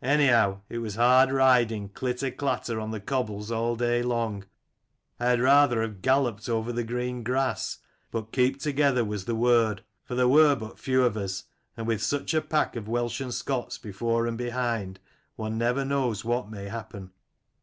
Anyhow 0.00 0.62
it 0.70 0.78
was 0.78 0.94
hard 0.94 1.30
riding 1.30 1.90
clitter 1.90 2.30
clatter 2.30 2.80
on 2.80 2.92
the 2.92 2.98
cobbles 2.98 3.50
all 3.50 3.76
day 3.76 4.02
long: 4.02 4.46
I 5.20 5.26
had 5.26 5.40
rather 5.42 5.82
have 5.82 6.00
galloped 6.00 6.48
over 6.48 6.72
the 6.72 6.82
green 6.82 7.22
grass: 7.22 7.76
but 8.10 8.32
keep 8.32 8.58
together 8.58 9.04
was 9.04 9.26
the 9.26 9.34
word, 9.34 9.84
for 10.02 10.14
there 10.14 10.28
were 10.28 10.54
but 10.56 10.78
few 10.78 11.04
of 11.04 11.14
us, 11.14 11.44
and 11.76 11.86
with 11.86 12.02
such 12.02 12.32
a 12.32 12.40
pack 12.40 12.74
of 12.74 12.88
Welsh 12.88 13.20
and 13.20 13.34
Scots 13.34 13.76
before 13.76 14.26
and 14.26 14.38
behind, 14.38 14.98
one 15.34 15.58
never 15.58 15.84
knows 15.84 16.24
what 16.24 16.50
may 16.50 16.68
happen. 16.68 17.10